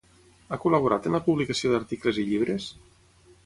[0.47, 2.69] Ha col·laborat en la publicació d'articles i llibres?